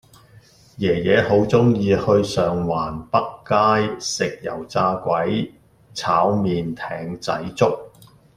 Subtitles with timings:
[0.79, 5.53] 爺爺好鍾意去上環畢街食油炸鬼
[5.93, 7.69] 炒麵艇仔粥